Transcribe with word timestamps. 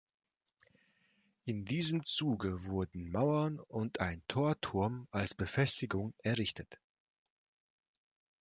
In 1.45 1.63
diesem 1.63 2.07
Zuge 2.07 2.65
wurden 2.65 3.11
Mauern 3.11 3.59
und 3.59 3.99
ein 3.99 4.23
Torturm 4.27 5.07
als 5.11 5.35
Befestigungen 5.35 6.15
errichtet. 6.23 6.79